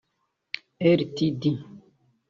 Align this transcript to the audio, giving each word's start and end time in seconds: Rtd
Rtd 0.93 1.45